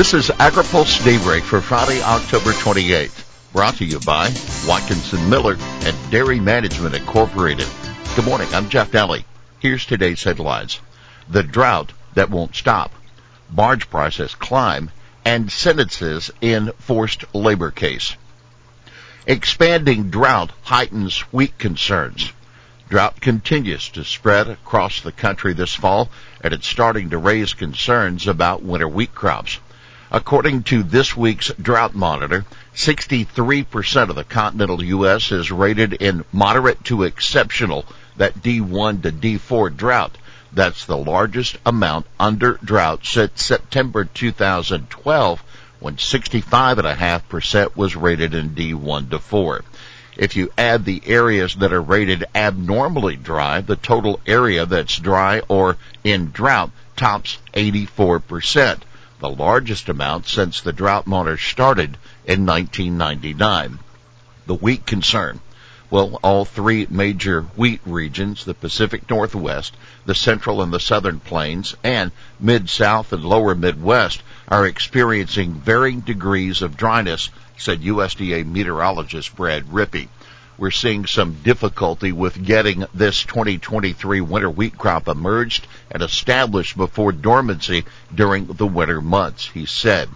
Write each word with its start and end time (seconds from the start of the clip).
This 0.00 0.14
is 0.14 0.28
AgriPulse 0.28 1.04
Daybreak 1.04 1.44
for 1.44 1.60
Friday, 1.60 2.00
October 2.00 2.52
28th. 2.52 3.22
Brought 3.52 3.76
to 3.76 3.84
you 3.84 4.00
by 4.00 4.32
Watkinson 4.66 5.28
Miller 5.28 5.58
and 5.60 6.10
Dairy 6.10 6.40
Management 6.40 6.94
Incorporated. 6.94 7.68
Good 8.16 8.24
morning, 8.24 8.48
I'm 8.54 8.70
Jeff 8.70 8.92
Nalley. 8.92 9.24
Here's 9.58 9.84
today's 9.84 10.24
headlines. 10.24 10.80
The 11.28 11.42
drought 11.42 11.92
that 12.14 12.30
won't 12.30 12.56
stop. 12.56 12.94
Barge 13.50 13.90
prices 13.90 14.34
climb 14.34 14.90
and 15.26 15.52
sentences 15.52 16.30
in 16.40 16.72
forced 16.78 17.34
labor 17.34 17.70
case. 17.70 18.16
Expanding 19.26 20.08
drought 20.08 20.50
heightens 20.62 21.18
wheat 21.30 21.58
concerns. 21.58 22.32
Drought 22.88 23.20
continues 23.20 23.90
to 23.90 24.04
spread 24.04 24.48
across 24.48 25.02
the 25.02 25.12
country 25.12 25.52
this 25.52 25.74
fall, 25.74 26.08
and 26.40 26.54
it's 26.54 26.66
starting 26.66 27.10
to 27.10 27.18
raise 27.18 27.52
concerns 27.52 28.26
about 28.26 28.62
winter 28.62 28.88
wheat 28.88 29.14
crops. 29.14 29.58
According 30.12 30.64
to 30.64 30.82
this 30.82 31.16
week's 31.16 31.52
drought 31.54 31.94
monitor, 31.94 32.44
63% 32.74 34.10
of 34.10 34.16
the 34.16 34.24
continental 34.24 34.82
U.S. 34.82 35.30
is 35.30 35.52
rated 35.52 35.92
in 35.92 36.24
moderate 36.32 36.82
to 36.86 37.04
exceptional, 37.04 37.84
that 38.16 38.42
D1 38.42 39.02
to 39.02 39.12
D4 39.12 39.76
drought. 39.76 40.18
That's 40.52 40.84
the 40.84 40.96
largest 40.96 41.58
amount 41.64 42.06
under 42.18 42.54
drought 42.54 43.06
since 43.06 43.44
September 43.44 44.04
2012 44.04 45.44
when 45.78 45.94
65.5% 45.94 47.76
was 47.76 47.94
rated 47.94 48.34
in 48.34 48.50
D1 48.50 49.10
to 49.10 49.20
4. 49.20 49.62
If 50.16 50.34
you 50.34 50.50
add 50.58 50.84
the 50.84 51.02
areas 51.06 51.54
that 51.54 51.72
are 51.72 51.80
rated 51.80 52.24
abnormally 52.34 53.14
dry, 53.14 53.60
the 53.60 53.76
total 53.76 54.18
area 54.26 54.66
that's 54.66 54.98
dry 54.98 55.42
or 55.46 55.76
in 56.02 56.32
drought 56.32 56.72
tops 56.96 57.38
84%, 57.54 58.80
the 59.20 59.30
largest 59.30 59.88
amount 59.88 60.26
since 60.26 60.60
the 60.60 60.72
drought 60.72 61.06
monitor 61.06 61.36
started 61.36 61.96
in 62.26 62.46
1999. 62.46 63.78
The 64.46 64.54
wheat 64.54 64.86
concern. 64.86 65.40
Well, 65.90 66.18
all 66.22 66.44
three 66.44 66.86
major 66.88 67.42
wheat 67.56 67.80
regions, 67.84 68.44
the 68.44 68.54
Pacific 68.54 69.08
Northwest, 69.10 69.76
the 70.06 70.14
Central 70.14 70.62
and 70.62 70.72
the 70.72 70.80
Southern 70.80 71.20
Plains, 71.20 71.76
and 71.84 72.12
Mid-South 72.38 73.12
and 73.12 73.24
Lower 73.24 73.54
Midwest 73.54 74.22
are 74.48 74.66
experiencing 74.66 75.54
varying 75.54 76.00
degrees 76.00 76.62
of 76.62 76.76
dryness 76.76 77.28
said 77.58 77.82
USDA 77.82 78.46
meteorologist 78.46 79.36
Brad 79.36 79.66
Rippey. 79.66 80.08
We're 80.60 80.70
seeing 80.70 81.06
some 81.06 81.38
difficulty 81.42 82.12
with 82.12 82.44
getting 82.44 82.84
this 82.92 83.22
2023 83.22 84.20
winter 84.20 84.50
wheat 84.50 84.76
crop 84.76 85.08
emerged 85.08 85.66
and 85.90 86.02
established 86.02 86.76
before 86.76 87.12
dormancy 87.12 87.86
during 88.14 88.44
the 88.44 88.66
winter 88.66 89.00
months, 89.00 89.48
he 89.48 89.64
said. 89.64 90.10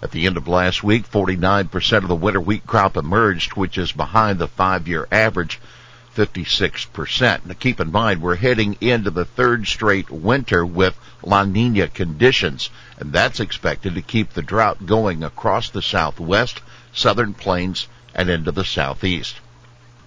At 0.00 0.12
the 0.12 0.26
end 0.26 0.36
of 0.36 0.46
last 0.46 0.84
week, 0.84 1.10
49% 1.10 1.96
of 1.96 2.06
the 2.06 2.14
winter 2.14 2.40
wheat 2.40 2.64
crop 2.64 2.96
emerged, 2.96 3.56
which 3.56 3.76
is 3.76 3.90
behind 3.90 4.38
the 4.38 4.46
five-year 4.46 5.08
average, 5.10 5.58
56%. 6.14 7.46
Now 7.46 7.54
keep 7.58 7.80
in 7.80 7.90
mind, 7.90 8.22
we're 8.22 8.36
heading 8.36 8.76
into 8.80 9.10
the 9.10 9.24
third 9.24 9.66
straight 9.66 10.10
winter 10.10 10.64
with 10.64 10.96
La 11.24 11.42
Nina 11.42 11.88
conditions, 11.88 12.70
and 12.98 13.12
that's 13.12 13.40
expected 13.40 13.96
to 13.96 14.02
keep 14.02 14.32
the 14.32 14.42
drought 14.42 14.86
going 14.86 15.24
across 15.24 15.70
the 15.70 15.82
southwest 15.82 16.60
southern 16.92 17.34
plains, 17.34 17.88
and 18.14 18.30
into 18.30 18.52
the 18.52 18.64
southeast. 18.64 19.40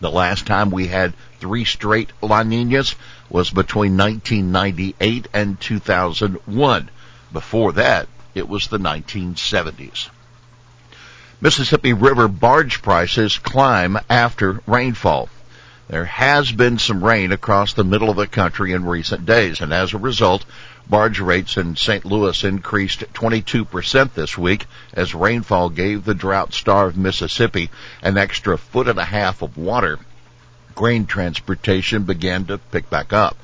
The 0.01 0.09
last 0.11 0.47
time 0.47 0.71
we 0.71 0.87
had 0.87 1.13
three 1.39 1.63
straight 1.63 2.09
La 2.21 2.41
Ninas 2.41 2.95
was 3.29 3.51
between 3.51 3.97
1998 3.97 5.27
and 5.31 5.59
2001. 5.59 6.89
Before 7.31 7.71
that, 7.73 8.07
it 8.33 8.49
was 8.49 8.67
the 8.67 8.79
1970s. 8.79 10.09
Mississippi 11.39 11.93
River 11.93 12.27
barge 12.27 12.81
prices 12.81 13.37
climb 13.37 13.99
after 14.09 14.61
rainfall. 14.65 15.29
There 15.91 16.05
has 16.05 16.51
been 16.53 16.79
some 16.79 17.03
rain 17.03 17.33
across 17.33 17.73
the 17.73 17.83
middle 17.83 18.09
of 18.09 18.15
the 18.15 18.25
country 18.25 18.71
in 18.71 18.85
recent 18.85 19.25
days, 19.25 19.59
and 19.59 19.73
as 19.73 19.93
a 19.93 19.97
result, 19.97 20.45
barge 20.89 21.19
rates 21.19 21.57
in 21.57 21.75
St. 21.75 22.05
Louis 22.05 22.45
increased 22.45 23.03
22% 23.13 24.13
this 24.13 24.37
week 24.37 24.67
as 24.93 25.13
rainfall 25.13 25.67
gave 25.67 26.05
the 26.05 26.13
drought-starved 26.13 26.95
Mississippi 26.95 27.69
an 28.01 28.17
extra 28.17 28.57
foot 28.57 28.87
and 28.87 28.99
a 28.99 29.03
half 29.03 29.41
of 29.41 29.57
water. 29.57 29.99
Grain 30.75 31.05
transportation 31.05 32.03
began 32.03 32.45
to 32.45 32.57
pick 32.57 32.89
back 32.89 33.11
up. 33.11 33.35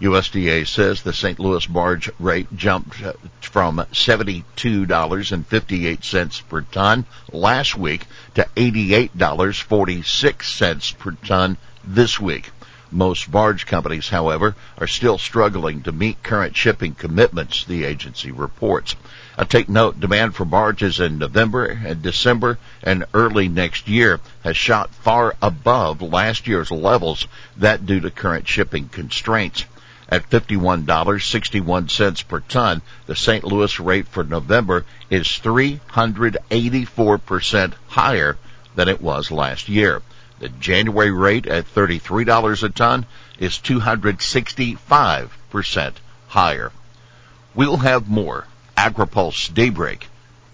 USDA 0.00 0.64
says 0.64 1.02
the 1.02 1.12
St. 1.12 1.40
Louis 1.40 1.66
barge 1.66 2.08
rate 2.20 2.46
jumped 2.54 3.02
from 3.40 3.84
$72.58 3.92 6.48
per 6.48 6.60
ton 6.60 7.04
last 7.32 7.76
week 7.76 8.06
to 8.34 8.46
$88.46 8.54 10.98
per 10.98 11.10
ton 11.24 11.56
this 11.86 12.20
week. 12.20 12.50
Most 12.92 13.30
barge 13.30 13.66
companies, 13.66 14.08
however, 14.08 14.54
are 14.78 14.86
still 14.86 15.18
struggling 15.18 15.82
to 15.82 15.92
meet 15.92 16.22
current 16.22 16.56
shipping 16.56 16.94
commitments, 16.94 17.64
the 17.64 17.84
agency 17.84 18.30
reports. 18.30 18.94
I 19.36 19.42
take 19.44 19.68
note, 19.68 19.98
demand 19.98 20.36
for 20.36 20.44
barges 20.44 21.00
in 21.00 21.18
November 21.18 21.66
and 21.66 22.00
December 22.00 22.58
and 22.82 23.04
early 23.12 23.48
next 23.48 23.88
year 23.88 24.20
has 24.44 24.56
shot 24.56 24.94
far 24.94 25.34
above 25.42 26.00
last 26.00 26.46
year's 26.46 26.70
levels, 26.70 27.26
that 27.56 27.86
due 27.86 27.98
to 28.00 28.10
current 28.10 28.46
shipping 28.46 28.88
constraints. 28.88 29.64
At 30.08 30.30
$51.61 30.30 32.28
per 32.28 32.40
ton, 32.40 32.82
the 33.06 33.16
St. 33.16 33.42
Louis 33.42 33.80
rate 33.80 34.06
for 34.06 34.22
November 34.22 34.84
is 35.10 35.26
384% 35.26 37.72
higher 37.88 38.38
than 38.76 38.88
it 38.88 39.02
was 39.02 39.32
last 39.32 39.68
year. 39.68 40.02
The 40.38 40.50
January 40.50 41.10
rate 41.10 41.46
at 41.46 41.64
$33 41.74 42.62
a 42.62 42.68
ton 42.68 43.06
is 43.38 43.54
265% 43.54 45.92
higher. 46.28 46.72
We'll 47.54 47.78
have 47.78 48.06
more 48.08 48.46
AgriPulse 48.76 49.54
Daybreak 49.54 50.06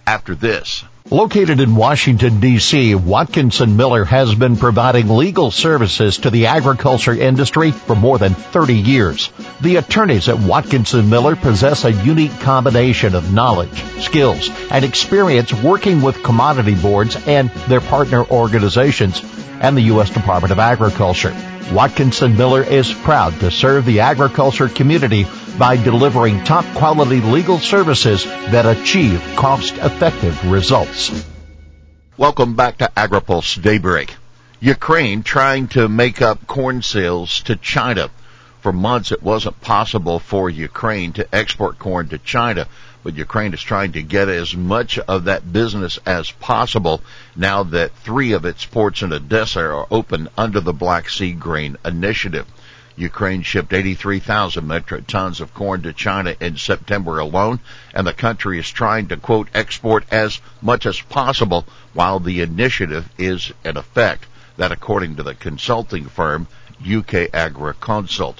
after 0.06 0.37
this. 0.37 0.84
Located 1.10 1.59
in 1.60 1.75
Washington, 1.75 2.38
D.C., 2.38 2.94
Watkinson 2.94 3.76
Miller 3.76 4.04
has 4.04 4.37
been 4.37 4.56
providing 4.56 5.09
legal 5.09 5.50
services 5.50 6.19
to 6.19 6.31
the 6.31 6.47
agriculture 6.47 7.12
industry 7.12 7.72
for 7.72 7.97
more 7.97 8.19
than 8.19 8.34
30 8.34 8.75
years. 8.75 9.31
The 9.62 9.77
attorneys 9.77 10.28
at 10.28 10.41
Watkinson 10.41 11.09
Miller 11.09 11.37
possess 11.37 11.84
a 11.84 11.93
unique 11.93 12.37
combination 12.41 13.15
of 13.15 13.33
knowledge, 13.33 13.84
skills, 14.00 14.50
and 14.73 14.84
experience 14.84 15.53
working 15.55 16.03
with 16.03 16.25
commodity 16.25 16.75
boards 16.75 17.17
and 17.28 17.49
their 17.69 17.81
partner 17.81 18.25
organizations 18.25 19.23
and 19.61 19.77
the 19.77 19.83
U.S. 19.83 20.11
Department 20.11 20.50
of 20.50 20.59
Agriculture. 20.59 21.33
Watkinson 21.73 22.37
Miller 22.37 22.65
is 22.65 22.93
proud 22.93 23.39
to 23.39 23.53
serve 23.53 23.84
the 23.84 24.00
agriculture 24.00 24.67
community 24.67 25.28
by 25.56 25.77
delivering 25.77 26.43
top 26.43 26.65
quality 26.75 27.21
legal 27.21 27.61
services 27.61 28.25
that 28.25 28.67
achieve 28.67 29.23
cost 29.37 29.75
effective 29.75 30.50
results. 30.50 31.25
Welcome 32.17 32.56
back 32.56 32.79
to 32.79 32.91
AgriPulse 32.97 33.62
Daybreak. 33.62 34.17
Ukraine 34.59 35.23
trying 35.23 35.69
to 35.69 35.89
make 35.89 36.21
up 36.21 36.49
corn 36.49 36.83
sales 36.83 37.43
to 37.43 37.55
China. 37.55 38.11
For 38.62 38.73
months 38.73 39.11
it 39.11 39.25
wasn't 39.25 39.61
possible 39.61 40.21
for 40.21 40.49
Ukraine 40.49 41.12
to 41.15 41.34
export 41.34 41.81
corn 41.81 42.06
to 42.09 42.19
China 42.19 42.69
but 43.03 43.17
Ukraine 43.17 43.53
is 43.53 43.61
trying 43.61 43.91
to 43.93 44.03
get 44.03 44.28
as 44.28 44.55
much 44.55 44.97
of 45.00 45.25
that 45.25 45.53
business 45.53 45.99
as 46.06 46.31
possible 46.31 47.03
now 47.34 47.65
that 47.65 47.91
three 47.97 48.31
of 48.31 48.45
its 48.45 48.65
ports 48.65 49.03
in 49.03 49.12
Odessa 49.12 49.59
are 49.61 49.89
open 49.91 50.28
under 50.39 50.61
the 50.61 50.73
Black 50.73 51.11
Sea 51.11 51.33
Grain 51.33 51.77
Initiative. 51.84 52.47
Ukraine 52.95 53.43
shipped 53.43 53.73
83,000 53.73 54.65
metric 54.65 55.09
tons 55.09 55.41
of 55.41 55.53
corn 55.55 55.83
to 55.83 55.93
China 55.93 56.37
in 56.39 56.56
September 56.56 57.19
alone, 57.19 57.59
and 57.93 58.06
the 58.06 58.12
country 58.12 58.61
is 58.61 58.71
trying 58.71 59.09
to 59.09 59.17
quote 59.17 59.49
export 59.53 60.05
as 60.12 60.41
much 60.61 60.87
as 60.87 61.00
possible 61.00 61.67
while 61.94 62.20
the 62.20 62.41
initiative 62.41 63.08
is 63.19 63.53
in 63.65 63.76
effect. 63.76 64.26
That 64.56 64.70
according 64.70 65.17
to 65.17 65.25
the 65.25 65.35
consulting 65.35 66.05
firm 66.05 66.47
UK 66.81 67.32
AgriConsult. 67.32 68.37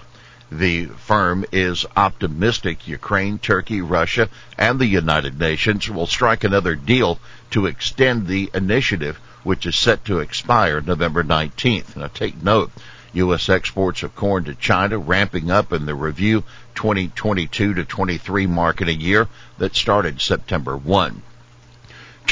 The 0.59 0.85
firm 0.85 1.47
is 1.51 1.87
optimistic 1.97 2.87
Ukraine, 2.87 3.39
Turkey, 3.39 3.81
Russia, 3.81 4.29
and 4.59 4.79
the 4.79 4.87
United 4.87 5.41
Nations 5.41 5.89
will 5.89 6.07
strike 6.07 6.45
another 6.45 6.75
deal 6.75 7.19
to 7.53 7.65
extend 7.65 8.27
the 8.27 8.51
initiative, 8.53 9.17
which 9.45 9.65
is 9.65 9.75
set 9.77 10.05
to 10.05 10.19
expire 10.19 10.83
November 10.83 11.25
19th. 11.25 11.97
Now 11.97 12.09
take 12.09 12.43
note, 12.43 12.71
U.S. 13.15 13.49
exports 13.49 14.03
of 14.03 14.15
corn 14.15 14.45
to 14.45 14.55
China 14.55 14.99
ramping 14.99 15.51
up 15.51 15.73
in 15.73 15.87
the 15.87 15.95
review 15.95 16.45
2022 16.75 17.73
to 17.73 17.85
23 17.87 18.47
marketing 18.47 19.01
year 19.01 19.29
that 19.57 19.75
started 19.75 20.21
September 20.21 20.77
1. 20.77 21.23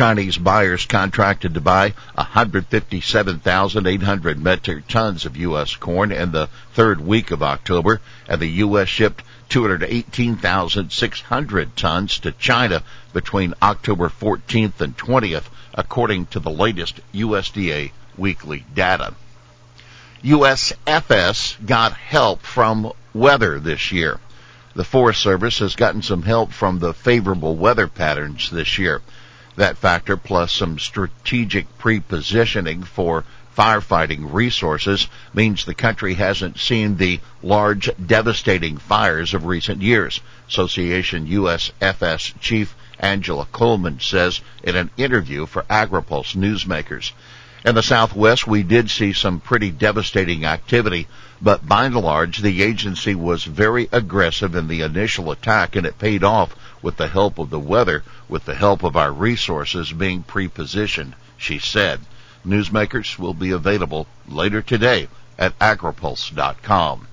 Chinese 0.01 0.39
buyers 0.39 0.87
contracted 0.87 1.53
to 1.53 1.61
buy 1.61 1.93
157,800 2.15 4.43
metric 4.43 4.89
tons 4.89 5.27
of 5.27 5.37
U.S. 5.37 5.77
corn 5.77 6.11
in 6.11 6.33
the 6.33 6.49
third 6.73 7.03
week 7.03 7.31
of 7.31 7.43
October, 7.43 8.01
and 8.27 8.41
the 8.41 8.47
U.S. 8.47 8.89
shipped 8.89 9.23
218,600 9.51 11.77
tons 11.77 12.19
to 12.21 12.33
China 12.33 12.83
between 13.13 13.53
October 13.61 14.09
14th 14.09 14.81
and 14.81 14.97
20th, 14.97 15.45
according 15.75 16.25
to 16.25 16.41
the 16.41 16.49
latest 16.49 16.99
USDA 17.13 17.91
weekly 18.17 18.65
data. 18.75 19.13
USFS 20.25 21.67
got 21.67 21.93
help 21.93 22.41
from 22.41 22.91
weather 23.13 23.59
this 23.59 23.93
year. 23.93 24.19
The 24.75 24.85
Forest 24.85 25.21
Service 25.21 25.59
has 25.59 25.77
gotten 25.77 26.01
some 26.01 26.23
help 26.23 26.53
from 26.53 26.79
the 26.79 26.95
favorable 26.95 27.55
weather 27.55 27.87
patterns 27.87 28.49
this 28.49 28.79
year. 28.79 29.03
That 29.57 29.79
factor 29.79 30.17
plus 30.17 30.53
some 30.53 30.79
strategic 30.79 31.79
pre-positioning 31.79 32.85
for 32.85 33.25
firefighting 33.57 34.33
resources 34.33 35.09
means 35.35 35.65
the 35.65 35.75
country 35.75 36.15
hasn't 36.15 36.59
seen 36.59 36.97
the 36.97 37.21
large 37.43 37.91
devastating 38.05 38.79
fires 38.79 39.35
of 39.35 39.45
recent 39.45 39.83
years. 39.83 40.21
Association 40.49 41.27
USFS 41.27 42.39
Chief 42.41 42.75
Angela 42.99 43.47
Coleman 43.51 43.99
says 44.01 44.41
in 44.63 44.77
an 44.77 44.91
interview 44.97 45.47
for 45.47 45.63
AgriPulse 45.63 46.37
newsmakers. 46.37 47.13
In 47.63 47.75
the 47.75 47.83
Southwest, 47.83 48.47
we 48.47 48.63
did 48.63 48.91
see 48.91 49.13
some 49.13 49.39
pretty 49.39 49.71
devastating 49.71 50.47
activity, 50.47 51.07
but 51.43 51.67
by 51.69 51.85
and 51.85 51.95
large, 51.95 52.39
the 52.39 52.63
agency 52.63 53.15
was 53.15 53.45
very 53.45 53.87
aggressive 53.93 54.55
in 54.55 54.67
the 54.67 54.81
initial 54.81 55.31
attack 55.31 55.77
and 55.77 55.87
it 55.87 55.99
paid 55.99 56.25
off 56.25 56.57
with 56.81 56.97
the 56.97 57.09
help 57.09 57.39
of 57.39 57.51
the 57.51 57.59
weather, 57.59 58.03
with 58.31 58.47
the 58.47 58.55
help 58.55 58.83
of 58.83 58.97
our 58.97 59.13
resources 59.13 59.93
being 59.93 60.23
pre-positioned, 60.23 61.15
she 61.37 61.59
said. 61.59 62.01
Newsmakers 62.47 63.19
will 63.19 63.35
be 63.35 63.51
available 63.51 64.07
later 64.27 64.63
today 64.63 65.09
at 65.39 65.59
agripulse.com. 65.59 67.07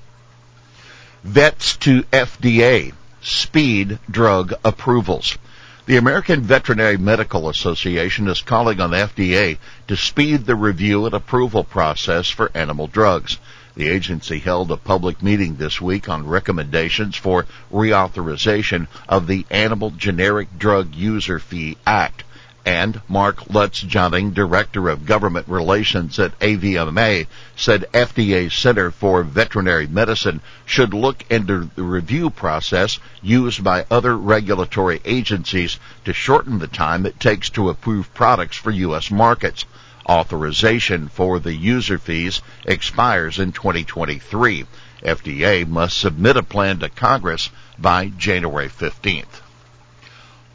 Vets 1.26 1.76
to 1.78 2.04
FDA. 2.04 2.94
Speed 3.22 4.00
drug 4.10 4.54
approvals. 4.64 5.38
The 5.88 5.96
American 5.96 6.42
Veterinary 6.42 6.98
Medical 6.98 7.48
Association 7.48 8.28
is 8.28 8.42
calling 8.42 8.82
on 8.82 8.92
the 8.92 8.98
FDA 8.98 9.58
to 9.88 9.96
speed 9.96 10.46
the 10.46 10.54
review 10.54 11.06
and 11.06 11.16
approval 11.16 11.64
process 11.64 12.30
for 12.30 12.52
animal 12.54 12.88
drugs. 12.88 13.38
The 13.76 13.88
agency 13.88 14.40
held 14.40 14.70
a 14.70 14.76
public 14.76 15.24
meeting 15.24 15.56
this 15.56 15.80
week 15.80 16.10
on 16.10 16.28
recommendations 16.28 17.16
for 17.16 17.46
reauthorization 17.72 18.88
of 19.08 19.28
the 19.28 19.46
Animal 19.50 19.92
Generic 19.92 20.60
Drug 20.60 20.94
User 20.94 21.40
Fee 21.40 21.78
Act. 21.88 22.26
And 22.68 23.00
Mark 23.08 23.46
Lutschaunig, 23.46 24.34
Director 24.34 24.90
of 24.90 25.06
Government 25.06 25.48
Relations 25.48 26.20
at 26.20 26.38
AVMA, 26.40 27.26
said 27.56 27.86
FDA's 27.94 28.54
Center 28.54 28.92
for 28.92 29.24
Veterinary 29.24 29.88
Medicine 29.88 30.42
should 30.66 30.94
look 30.94 31.24
into 31.30 31.70
the 31.78 31.84
review 31.84 32.30
process 32.30 33.00
used 33.22 33.64
by 33.64 33.86
other 33.90 34.18
regulatory 34.18 35.00
agencies 35.06 35.80
to 36.04 36.12
shorten 36.12 36.60
the 36.60 36.68
time 36.68 37.06
it 37.06 37.22
takes 37.22 37.50
to 37.52 37.70
approve 37.70 38.14
products 38.14 38.58
for 38.58 38.72
U.S. 38.72 39.10
markets. 39.10 39.64
Authorization 40.06 41.08
for 41.08 41.40
the 41.40 41.54
user 41.54 41.98
fees 41.98 42.42
expires 42.66 43.40
in 43.40 43.54
2023. 43.54 44.66
FDA 45.04 45.66
must 45.66 45.98
submit 45.98 46.36
a 46.36 46.44
plan 46.44 46.80
to 46.80 46.90
Congress 46.90 47.50
by 47.80 48.08
January 48.18 48.68
15th. 48.68 49.47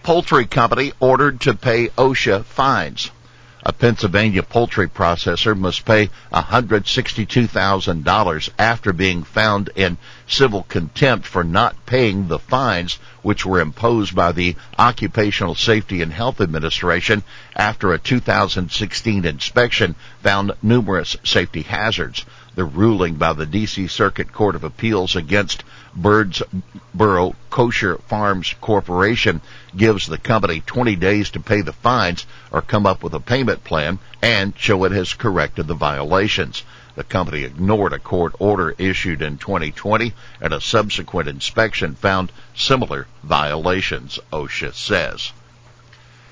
Poultry 0.02 0.46
company 0.46 0.92
ordered 0.98 1.40
to 1.42 1.54
pay 1.54 1.88
OSHA 1.88 2.44
fines. 2.44 3.10
A 3.64 3.72
Pennsylvania 3.72 4.42
poultry 4.42 4.88
processor 4.88 5.56
must 5.56 5.84
pay 5.84 6.10
$162,000 6.32 8.48
after 8.58 8.92
being 8.92 9.22
found 9.22 9.70
in 9.76 9.98
civil 10.32 10.62
contempt 10.62 11.26
for 11.26 11.44
not 11.44 11.84
paying 11.84 12.26
the 12.26 12.38
fines 12.38 12.98
which 13.20 13.44
were 13.44 13.60
imposed 13.60 14.14
by 14.14 14.32
the 14.32 14.56
Occupational 14.78 15.54
Safety 15.54 16.00
and 16.00 16.10
Health 16.10 16.40
Administration 16.40 17.22
after 17.54 17.92
a 17.92 17.98
2016 17.98 19.26
inspection 19.26 19.94
found 20.22 20.52
numerous 20.62 21.16
safety 21.22 21.60
hazards. 21.62 22.24
The 22.54 22.64
ruling 22.64 23.14
by 23.14 23.34
the 23.34 23.46
D.C. 23.46 23.86
Circuit 23.88 24.32
Court 24.32 24.54
of 24.54 24.64
Appeals 24.64 25.16
against 25.16 25.64
Birdsboro 25.94 27.34
Kosher 27.50 27.98
Farms 28.08 28.54
Corporation 28.60 29.42
gives 29.76 30.06
the 30.06 30.18
company 30.18 30.60
20 30.60 30.96
days 30.96 31.30
to 31.30 31.40
pay 31.40 31.60
the 31.60 31.72
fines 31.72 32.26
or 32.50 32.62
come 32.62 32.86
up 32.86 33.02
with 33.02 33.14
a 33.14 33.20
payment 33.20 33.64
plan 33.64 33.98
and 34.22 34.54
show 34.56 34.84
it 34.84 34.92
has 34.92 35.12
corrected 35.12 35.66
the 35.66 35.74
violations. 35.74 36.62
The 36.94 37.04
company 37.04 37.44
ignored 37.44 37.92
a 37.92 37.98
court 37.98 38.34
order 38.38 38.74
issued 38.76 39.22
in 39.22 39.38
2020 39.38 40.12
and 40.40 40.52
a 40.52 40.60
subsequent 40.60 41.28
inspection 41.28 41.94
found 41.94 42.30
similar 42.54 43.06
violations, 43.22 44.18
OSHA 44.32 44.74
says. 44.74 45.32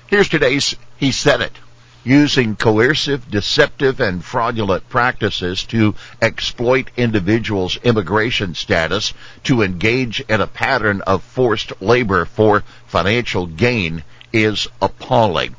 Here's 0.07 0.29
today's 0.29 0.75
He 0.97 1.11
Said 1.11 1.41
It 1.41 1.57
using 2.03 2.55
coercive, 2.55 3.29
deceptive, 3.29 3.99
and 3.99 4.23
fraudulent 4.23 4.87
practices 4.89 5.63
to 5.63 5.93
exploit 6.21 6.89
individuals' 6.97 7.77
immigration 7.83 8.55
status 8.55 9.13
to 9.43 9.61
engage 9.61 10.19
in 10.21 10.41
a 10.41 10.47
pattern 10.47 11.01
of 11.01 11.23
forced 11.23 11.71
labor 11.81 12.25
for 12.25 12.63
financial 12.87 13.45
gain 13.45 14.03
is 14.33 14.67
appalling. 14.81 15.55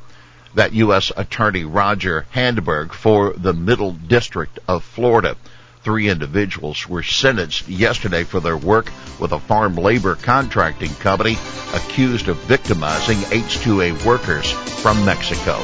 That 0.55 0.73
U.S. 0.73 1.11
Attorney 1.15 1.63
Roger 1.63 2.25
Handberg 2.33 2.93
for 2.93 3.33
the 3.33 3.53
Middle 3.53 3.91
District 3.91 4.59
of 4.67 4.83
Florida. 4.83 5.35
Three 5.81 6.07
individuals 6.07 6.87
were 6.87 7.03
sentenced 7.03 7.67
yesterday 7.67 8.23
for 8.23 8.39
their 8.39 8.55
work 8.55 8.91
with 9.19 9.31
a 9.31 9.39
farm 9.39 9.75
labor 9.75 10.15
contracting 10.15 10.93
company 10.95 11.37
accused 11.73 12.29
of 12.29 12.37
victimizing 12.37 13.17
H-2A 13.31 14.05
workers 14.05 14.51
from 14.51 15.03
Mexico. 15.03 15.59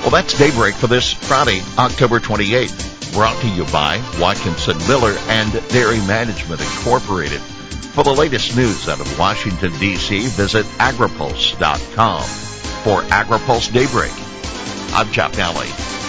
Well, 0.00 0.10
that's 0.10 0.38
Daybreak 0.38 0.74
for 0.76 0.86
this 0.86 1.12
Friday, 1.12 1.60
October 1.76 2.20
28th. 2.20 3.12
Brought 3.12 3.38
to 3.42 3.48
you 3.48 3.64
by 3.66 4.00
Watkinson 4.18 4.78
Miller 4.88 5.14
and 5.28 5.52
Dairy 5.68 5.98
Management 6.06 6.60
Incorporated. 6.60 7.40
For 7.40 8.04
the 8.04 8.12
latest 8.12 8.56
news 8.56 8.88
out 8.88 9.00
of 9.00 9.18
Washington, 9.18 9.72
D.C., 9.78 10.20
visit 10.28 10.64
agripulse.com. 10.78 12.59
For 12.84 13.02
AgriPulse 13.02 13.70
Daybreak, 13.74 14.12
I'm 14.94 15.12
Jeff 15.12 15.36
Nalley. 15.36 15.99